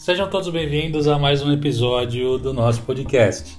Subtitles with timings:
[0.00, 3.54] Sejam todos bem-vindos a mais um episódio do nosso podcast.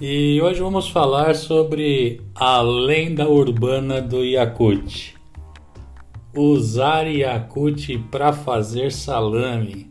[0.00, 5.14] E hoje vamos falar sobre a lenda urbana do Yakut.
[6.34, 9.88] Usar Yakut para fazer salame.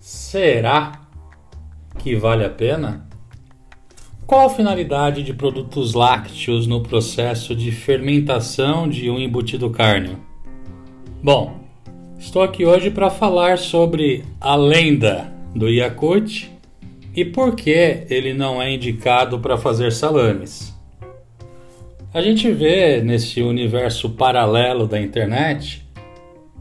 [0.00, 1.02] Será
[1.98, 3.06] que vale a pena?
[4.26, 10.18] Qual a finalidade de produtos lácteos no processo de fermentação de um embutido cárneo?
[11.22, 11.63] Bom,
[12.24, 16.50] estou aqui hoje para falar sobre a lenda do Yakut
[17.14, 20.74] e por que ele não é indicado para fazer salames.
[22.12, 25.86] A gente vê nesse universo paralelo da internet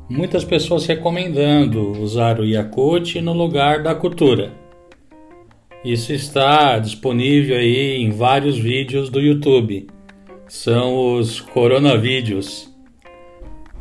[0.10, 4.52] muitas pessoas recomendando usar o Yakut no lugar da cultura.
[5.84, 9.88] Isso está disponível aí em vários vídeos do YouTube.
[10.48, 12.73] São os coronavídeos.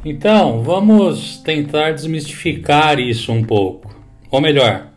[0.04, 3.94] Então, vamos tentar desmistificar isso um pouco.
[4.32, 4.88] Ou melhor,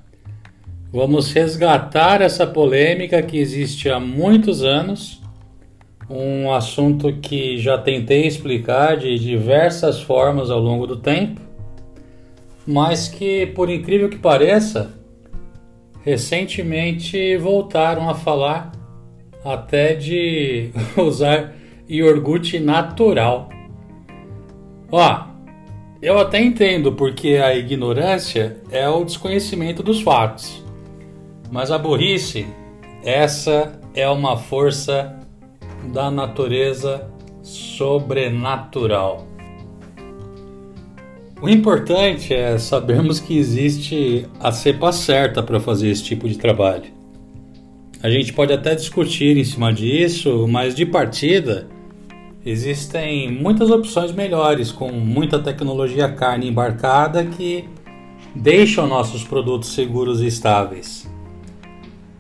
[0.91, 5.21] vamos resgatar essa polêmica que existe há muitos anos,
[6.09, 11.39] um assunto que já tentei explicar de diversas formas ao longo do tempo,
[12.65, 14.91] mas que, por incrível que pareça,
[16.03, 18.71] recentemente voltaram a falar
[19.43, 21.53] até de usar
[21.87, 23.49] iogurte natural.
[24.91, 25.25] Ó,
[26.01, 30.63] eu até entendo porque a ignorância é o desconhecimento dos fatos.
[31.51, 32.45] Mas a burrice,
[33.03, 35.19] essa é uma força
[35.93, 37.09] da natureza
[37.41, 39.27] sobrenatural.
[41.41, 46.85] O importante é sabermos que existe a cepa certa para fazer esse tipo de trabalho.
[48.01, 51.67] A gente pode até discutir em cima disso, mas de partida
[52.45, 57.67] existem muitas opções melhores com muita tecnologia carne embarcada que
[58.35, 61.09] deixam nossos produtos seguros e estáveis.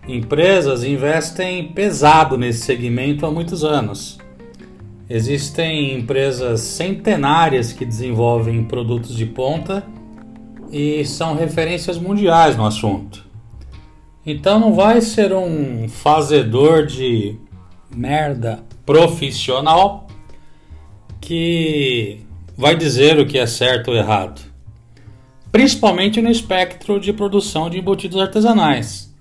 [0.07, 4.19] Empresas investem pesado nesse segmento há muitos anos
[5.07, 9.85] Existem empresas centenárias que desenvolvem produtos de ponta
[10.71, 13.23] e são referências mundiais no assunto.
[14.25, 17.37] Então não vai ser um fazedor de
[17.95, 20.04] merda profissional
[21.25, 22.19] que
[22.55, 24.41] vai dizer o que é certo ou errado.
[25.51, 29.13] Principalmente no espectro de produção de embutidos artesanais.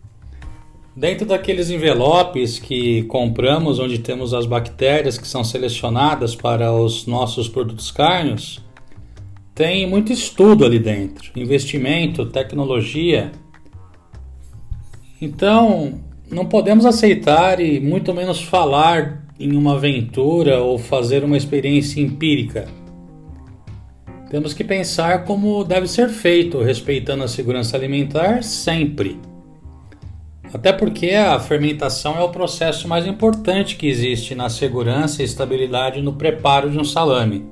[0.94, 7.48] Dentro daqueles envelopes que compramos, onde temos as bactérias que são selecionadas para os nossos
[7.48, 8.62] produtos cárneos,
[9.54, 13.32] tem muito estudo ali dentro, investimento, tecnologia.
[15.20, 16.00] Então,
[16.30, 22.66] não podemos aceitar e muito menos falar em uma aventura ou fazer uma experiência empírica.
[24.30, 29.20] Temos que pensar como deve ser feito, respeitando a segurança alimentar sempre.
[30.52, 36.00] Até porque a fermentação é o processo mais importante que existe na segurança e estabilidade
[36.00, 37.44] no preparo de um salame.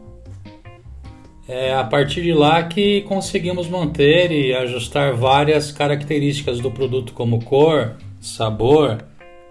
[1.48, 7.44] É a partir de lá que conseguimos manter e ajustar várias características do produto, como
[7.44, 9.04] cor, sabor,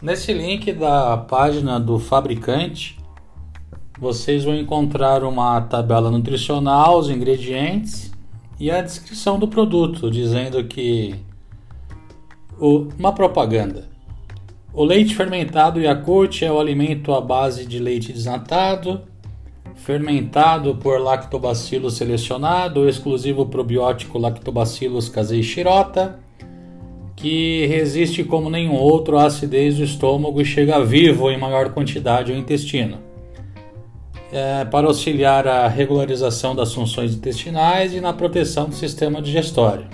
[0.02, 2.99] Nesse link da página do fabricante,
[4.00, 8.10] vocês vão encontrar uma tabela nutricional, os ingredientes
[8.58, 11.14] e a descrição do produto, dizendo que
[12.58, 13.88] o, uma propaganda.
[14.75, 19.02] O leite fermentado Yakult é o alimento à base de leite desnatado,
[19.76, 26.19] fermentado por lactobacillus selecionado, exclusivo probiótico Lactobacillus casei shirota
[27.22, 32.32] que resiste como nenhum outro à acidez do estômago e chega vivo em maior quantidade
[32.32, 32.98] ao intestino.
[34.32, 39.86] é, para auxiliar a regularização das funções intestinais e na proteção do sistema digestório.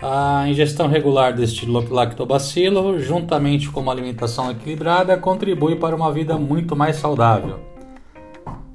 [0.00, 6.74] A ingestão regular deste lactobacilo, juntamente com uma alimentação equilibrada, contribui para uma vida muito
[6.76, 7.58] mais saudável.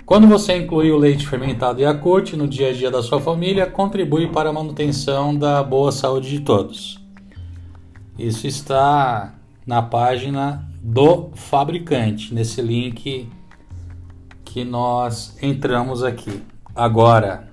[0.06, 4.28] Quando você inclui o leite fermentado Yakult no dia a dia da sua família, contribui
[4.28, 7.07] para a manutenção da boa saúde de todos.
[8.18, 9.36] Isso está
[9.66, 13.30] na página do fabricante, nesse link
[14.44, 16.42] que nós entramos aqui.
[16.76, 17.48] Agora,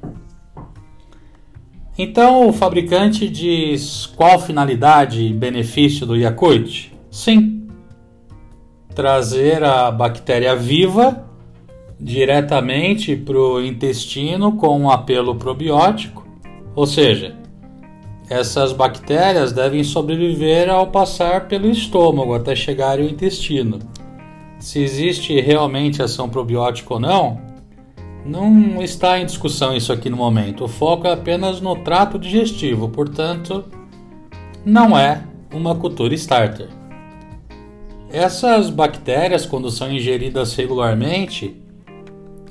[1.99, 6.93] então o fabricante diz qual finalidade e benefício do Yakult?
[7.11, 7.69] Sim,
[8.95, 11.29] trazer a bactéria viva
[12.01, 16.27] diretamente para o intestino com um apelo probiótico,
[16.75, 17.37] ou seja,
[18.35, 23.79] essas bactérias devem sobreviver ao passar pelo estômago até chegar ao intestino.
[24.59, 27.41] Se existe realmente ação probiótica ou não,
[28.27, 30.65] não está em discussão isso aqui no momento.
[30.65, 33.65] O foco é apenas no trato digestivo, portanto,
[34.65, 35.23] não é
[35.53, 36.69] uma cultura starter.
[38.11, 41.55] Essas bactérias, quando são ingeridas regularmente,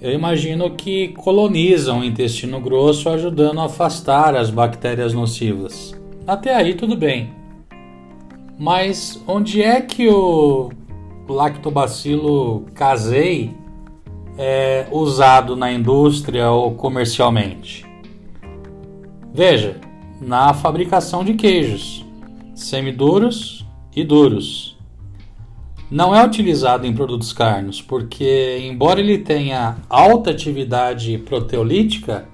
[0.04, 5.98] eu imagino que colonizam o intestino grosso, ajudando a afastar as bactérias nocivas.
[6.28, 7.32] Até aí tudo bem.
[8.60, 10.70] Mas onde é que o
[11.30, 13.52] lactobacilo casei
[14.38, 17.86] é usado na indústria ou comercialmente?
[19.34, 19.80] Veja,
[20.20, 22.06] na fabricação de queijos,
[22.54, 23.66] semiduros
[23.96, 24.73] e duros.
[25.94, 32.28] Não é utilizado em produtos carnes, porque, embora ele tenha alta atividade proteolítica,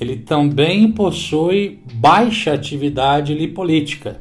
[0.00, 4.20] ele também possui baixa atividade lipolítica.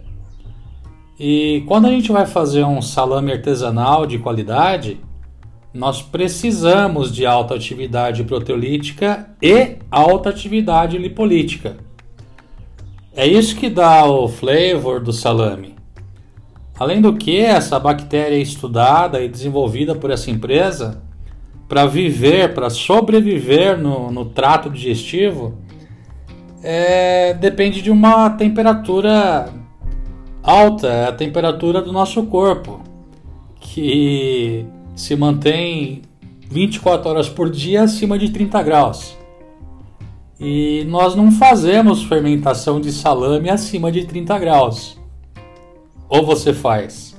[1.19, 4.99] E quando a gente vai fazer um salame artesanal de qualidade,
[5.73, 11.77] nós precisamos de alta atividade proteolítica e alta atividade lipolítica.
[13.15, 15.78] É isso que dá o flavor do salame.
[16.79, 21.03] Além do que, essa bactéria é estudada e desenvolvida por essa empresa
[21.67, 25.57] para viver, para sobreviver no, no, trato digestivo,
[26.63, 29.53] é, depende de uma temperatura
[30.41, 32.81] alta, é a temperatura do nosso corpo,
[33.59, 34.65] que
[34.95, 36.01] se mantém
[36.49, 39.17] 24 horas por dia acima de 30 graus.
[40.39, 44.98] E nós não fazemos fermentação de salame acima de 30 graus.
[46.09, 47.15] Ou você faz?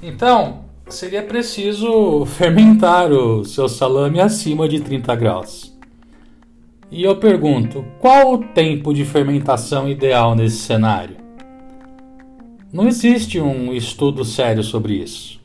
[0.00, 5.76] Então, seria preciso fermentar o seu salame acima de 30 graus.
[6.90, 11.16] E eu pergunto, qual o tempo de fermentação ideal nesse cenário?
[12.72, 15.40] Não existe um estudo sério sobre isso.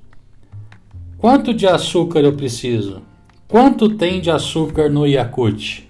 [1.17, 3.01] Quanto de açúcar eu preciso?
[3.47, 5.86] Quanto tem de açúcar no Yakult?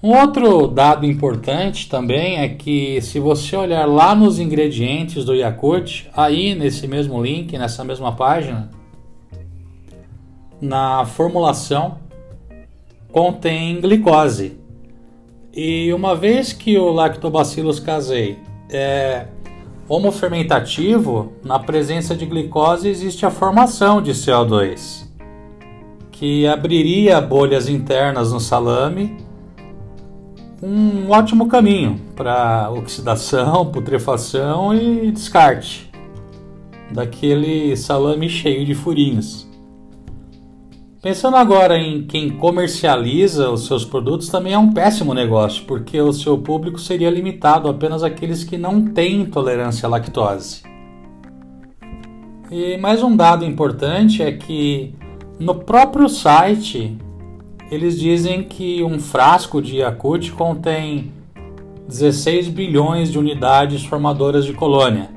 [0.00, 6.06] Um outro dado importante também é que se você olhar lá nos ingredientes do Yakult,
[6.14, 8.70] aí nesse mesmo link, nessa mesma página,
[10.60, 11.98] na formulação
[13.10, 14.56] contém glicose.
[15.52, 18.38] E uma vez que o Lactobacillus casei
[18.70, 19.26] é
[19.88, 25.08] homofermentativo, na presença de glicose existe a formação de CO2,
[26.12, 29.16] que abriria bolhas internas no salame,
[30.62, 35.88] um ótimo caminho para oxidação, putrefação e descarte
[36.90, 39.46] daquele salame cheio de furinhos.
[41.00, 46.12] Pensando agora em quem comercializa os seus produtos, também é um péssimo negócio, porque o
[46.12, 50.62] seu público seria limitado apenas àqueles que não têm intolerância à lactose.
[52.50, 54.92] E mais um dado importante é que
[55.38, 56.98] no próprio site
[57.70, 61.12] eles dizem que um frasco de Yakult contém
[61.86, 65.10] 16 bilhões de unidades formadoras de colônia.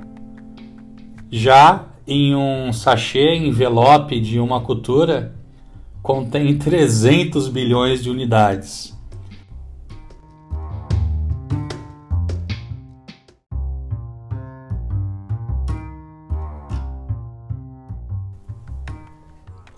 [1.30, 5.34] Já em um sachê envelope de uma cultura,
[6.04, 8.98] contém 300 bilhões de unidades.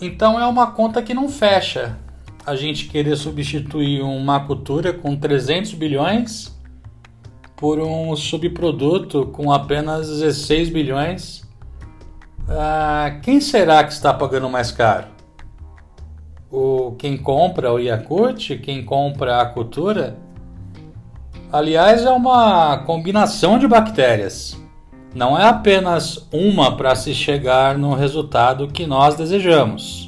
[0.01, 2.02] Então é uma conta que não fecha.
[2.45, 6.53] A gente querer substituir uma cultura com 300 bilhões
[7.55, 11.43] por um subproduto com apenas 16 bilhões.
[12.47, 15.13] Ah, quem será que está pagando mais caro?
[16.53, 20.15] o, quem compra o Yakult, quem compra a cultura,
[21.51, 24.55] aliás, é uma combinação de bactérias.
[25.15, 30.02] não é apenas uma para se chegar no resultado que nós desejamos.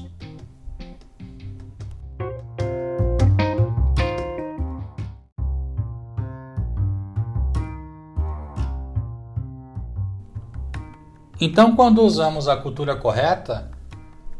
[11.45, 13.69] Então, quando usamos a cultura correta,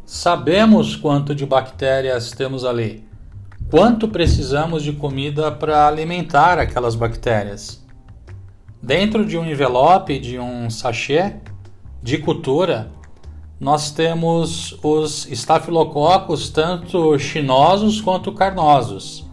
[0.04, 3.06] sabemos quanto de bactérias temos ali,
[3.70, 7.80] quanto precisamos de comida para alimentar aquelas bactérias.
[8.82, 11.36] Dentro de um envelope, de um sachê
[12.02, 12.90] de cultura,
[13.60, 19.24] nós temos os estafilococos, tanto chinosos quanto carnosos.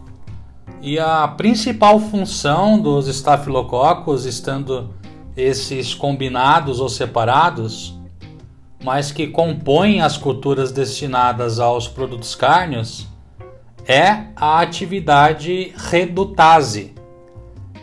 [0.79, 4.93] E a principal função dos estafilococos, estando
[5.35, 7.97] esses combinados ou separados,
[8.83, 13.07] mas que compõem as culturas destinadas aos produtos cárneos,
[13.87, 16.93] é a atividade redutase,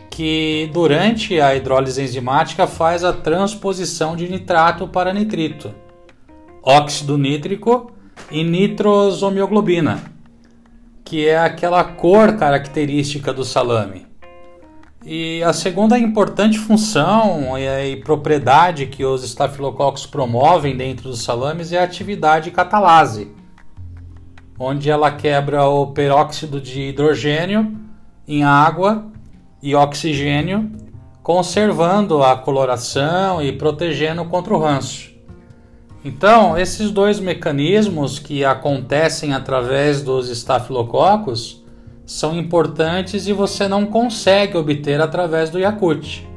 [0.09, 5.73] que durante a hidrólise enzimática faz a transposição de nitrato para nitrito,
[6.63, 7.91] óxido nítrico
[8.29, 10.03] e nitrosomoglobina,
[11.03, 14.10] que é aquela cor característica do salame.
[15.03, 21.79] E a segunda importante função e, propriedade que os estafilococos promovem dentro dos salames é
[21.79, 23.31] a atividade catalase,
[24.59, 27.75] onde ela quebra o peróxido de hidrogênio
[28.27, 29.07] em água
[29.61, 30.71] e oxigênio,
[31.23, 35.09] conservando a coloração e protegendo contra o ranço.
[36.05, 41.60] Então, esses dois mecanismos que acontecem através dos estafilococos
[42.05, 46.27] são importantes e você não consegue obter através do Yakult,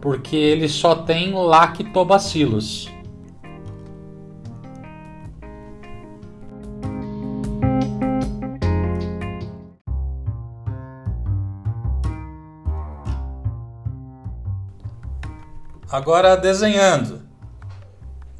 [0.00, 2.90] porque ele só tem lactobacilos.
[15.90, 17.24] Agora desenhando.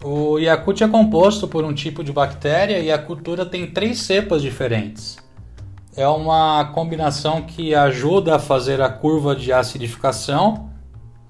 [0.05, 4.43] O Yakult é composto por um tipo de bactéria e a cultura tem três cepas
[4.43, 5.26] diferentes
[5.97, 10.69] é uma combinação que ajuda a fazer a curva de acidificação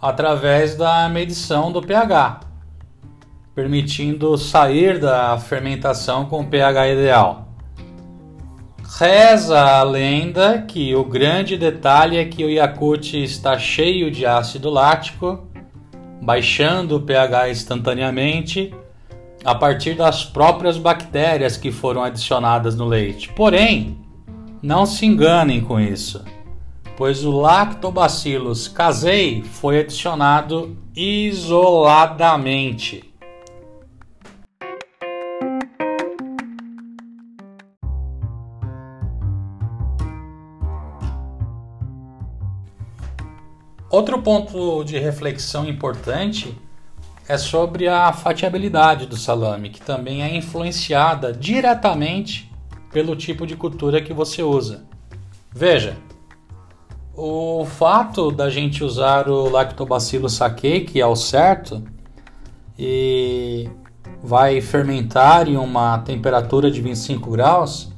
[0.03, 2.41] através da medição do pH,
[3.55, 7.47] permitindo sair da fermentação com pH ideal.
[8.99, 14.69] Reza a lenda que o grande detalhe é que o Yakult está cheio de ácido
[14.69, 15.47] lático,
[16.21, 18.75] baixando o pH instantaneamente
[19.45, 23.29] a partir das próprias bactérias que foram adicionadas no leite.
[23.29, 24.06] Porém,
[24.63, 26.25] não se enganem com isso,
[26.97, 33.05] pois o Lactobacillus casei foi adicionado isoladamente.
[43.89, 46.55] Outro ponto de reflexão importante
[47.29, 52.46] é sobre a fatiabilidade do salame, que também é influenciada diretamente
[52.97, 54.85] pelo tipo de cultura que você usa.
[55.53, 55.99] Veja,
[57.15, 61.83] o fato da gente usar o Lactobacillus sakei, que é o certo,
[62.79, 63.69] e
[64.23, 67.93] vai fermentar em uma temperatura de 25 graus,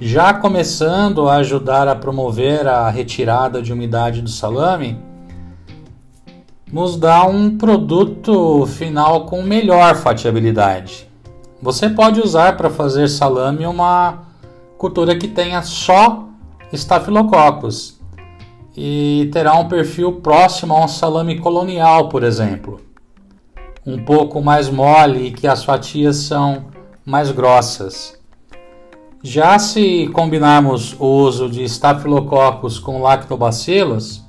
[0.00, 4.98] já começando a ajudar a promover a retirada de umidade do salame,
[6.72, 11.08] nos dá um produto final com melhor fatiabilidade.
[11.66, 14.20] Você pode usar para fazer salame uma
[14.78, 16.28] cultura que tenha só
[16.72, 17.98] estafilococos
[18.76, 22.80] e terá um perfil próximo a um salame colonial, por exemplo.
[23.84, 26.66] Um pouco mais mole e que as fatias são
[27.04, 28.16] mais grossas.
[29.20, 34.24] Já se combinarmos o uso de estafilococos com lactobacilos,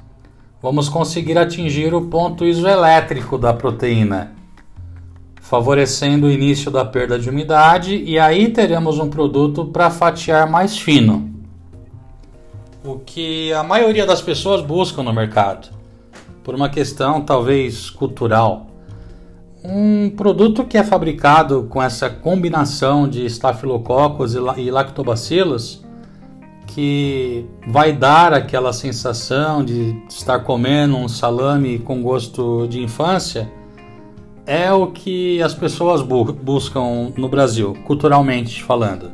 [0.59, 4.36] vamos conseguir atingir o ponto isoelétrico da proteína
[5.49, 10.77] favorecendo o início da perda de umidade, e aí teremos um produto para fatiar mais
[10.77, 11.31] fino.
[12.83, 15.69] O que a maioria das pessoas buscam no mercado,
[16.43, 18.67] por uma questão talvez cultural.
[19.63, 25.81] Um produto que é fabricado com essa combinação de estafilococos e lactobacilos,
[26.67, 33.49] que vai dar aquela sensação de estar comendo um salame com gosto de infância,
[34.47, 39.11] é o que as pessoas bu buscam no Brasil, culturalmente falando.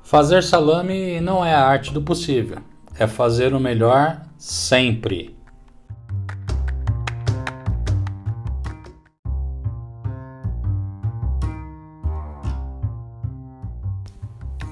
[0.00, 2.58] Fazer salame não é a arte do possível,
[2.96, 5.41] é fazer o melhor sempre.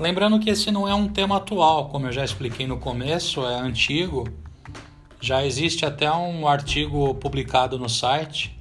[0.00, 3.54] Lembrando que esse não é um tema atual, como eu já expliquei no começo, é
[3.56, 4.26] antigo.
[5.20, 8.58] Já existe até um artigo publicado no site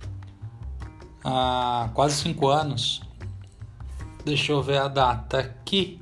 [1.23, 3.01] há quase cinco anos.
[4.25, 6.01] Deixa eu ver a data aqui.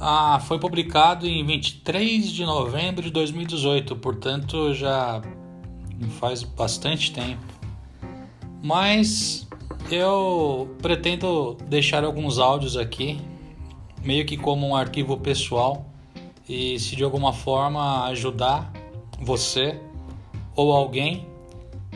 [0.00, 5.20] Ah, foi publicado em 23 de novembro de 2018, portanto já
[6.18, 7.44] faz bastante tempo.
[8.62, 9.46] Mas
[9.90, 13.20] eu pretendo deixar alguns áudios aqui,
[14.08, 15.84] meio que como um arquivo pessoal,
[16.48, 18.72] e se de alguma forma ajudar
[19.20, 19.78] você
[20.56, 21.26] ou alguém,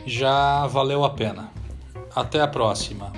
[0.05, 1.51] já valeu a pena.
[2.15, 3.11] Até a próxima.